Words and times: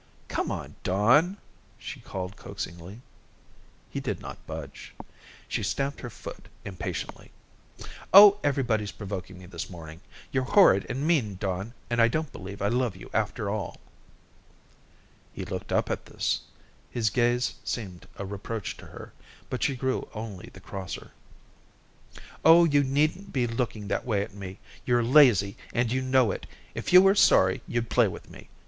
"Come 0.29 0.49
on, 0.51 0.77
Don," 0.81 1.37
she 1.77 1.99
called 1.99 2.35
coaxingly. 2.35 3.01
He 3.91 3.99
did 3.99 4.19
not 4.19 4.43
budge. 4.47 4.95
She 5.47 5.61
stamped 5.61 5.99
her 5.99 6.09
foot 6.09 6.47
impatiently. 6.65 7.29
"Oh, 8.11 8.39
everybody's 8.43 8.91
provoking 8.91 9.47
this 9.49 9.69
morning. 9.69 10.01
You're 10.31 10.43
horrid 10.45 10.87
and 10.89 11.05
mean, 11.05 11.35
Don, 11.35 11.75
and 11.87 12.01
I 12.01 12.07
don't 12.07 12.31
believe 12.31 12.63
I 12.63 12.67
love 12.67 12.95
you, 12.95 13.11
after 13.13 13.47
all." 13.47 13.77
He 15.33 15.45
looked 15.45 15.71
up 15.71 15.91
at 15.91 16.07
this. 16.07 16.41
His 16.89 17.11
gaze 17.11 17.53
seemed 17.63 18.07
a 18.15 18.25
reproach 18.25 18.77
to 18.77 18.87
her, 18.87 19.13
but 19.51 19.61
she 19.61 19.75
grew 19.75 20.07
only 20.15 20.49
the 20.51 20.59
crosser. 20.61 21.11
"Oh, 22.43 22.63
you 22.65 22.83
needn't 22.83 23.31
be 23.31 23.45
looking 23.45 23.87
that 23.89 24.03
way 24.03 24.23
at 24.23 24.33
me. 24.33 24.57
You're 24.83 25.03
lazy, 25.03 25.57
and 25.73 25.91
you 25.91 26.01
know 26.01 26.31
it. 26.31 26.47
If 26.73 26.91
you 26.91 27.03
were 27.03 27.13
sorry, 27.13 27.61
you'd 27.67 27.91
play 27.91 28.07
with 28.07 28.31
me. 28.31 28.49